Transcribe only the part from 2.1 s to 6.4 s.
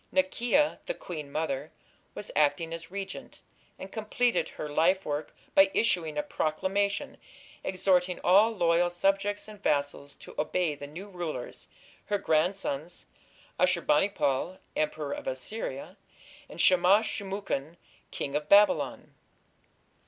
was acting as regent, and completed her lifework by issuing a